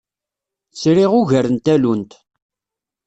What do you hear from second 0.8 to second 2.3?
Sriɣ ugar n tallunt.